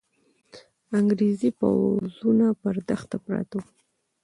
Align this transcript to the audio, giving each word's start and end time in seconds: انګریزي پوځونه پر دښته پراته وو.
انګریزي 0.97 1.49
پوځونه 1.59 2.45
پر 2.61 2.75
دښته 2.87 3.17
پراته 3.23 3.55
وو. 3.61 3.69